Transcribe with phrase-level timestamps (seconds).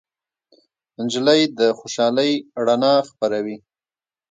[1.05, 2.31] نجلۍ د خوشالۍ
[2.65, 3.57] رڼا خپروي.